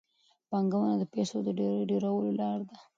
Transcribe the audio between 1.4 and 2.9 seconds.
د ډېرولو لار ده.